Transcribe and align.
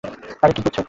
আরে, 0.43 0.53
কি 0.55 0.61
করছো? 0.65 0.79